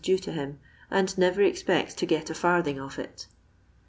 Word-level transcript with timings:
due 0.03 0.17
to 0.17 0.31
him, 0.31 0.59
and 0.89 1.15
never 1.15 1.43
expects 1.43 1.93
to 1.93 2.07
get 2.07 2.31
a 2.31 2.33
farthing 2.33 2.79
of 2.79 2.97
it. 2.97 3.27